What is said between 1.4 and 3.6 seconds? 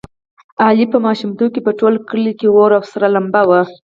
کې په ټول کلي کې اور او سره لمبه و.